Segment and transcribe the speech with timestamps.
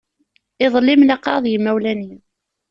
[0.65, 2.19] Iḍelli mlaqaɣ d yimawlan-im.